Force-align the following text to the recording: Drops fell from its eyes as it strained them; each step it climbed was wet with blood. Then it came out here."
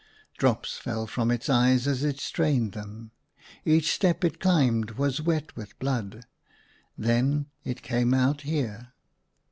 Drops 0.35 0.77
fell 0.77 1.05
from 1.05 1.29
its 1.29 1.47
eyes 1.47 1.85
as 1.85 2.03
it 2.03 2.19
strained 2.19 2.71
them; 2.71 3.11
each 3.63 3.91
step 3.93 4.23
it 4.23 4.39
climbed 4.39 4.93
was 4.93 5.21
wet 5.21 5.55
with 5.55 5.77
blood. 5.77 6.25
Then 6.97 7.51
it 7.63 7.83
came 7.83 8.11
out 8.11 8.41
here." 8.41 8.93